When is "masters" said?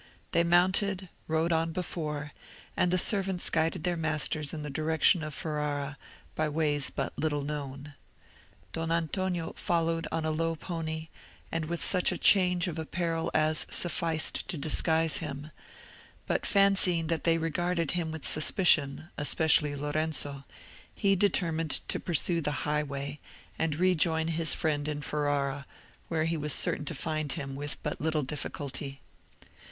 3.95-4.51